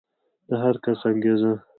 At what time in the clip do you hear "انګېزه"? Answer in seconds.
1.09-1.51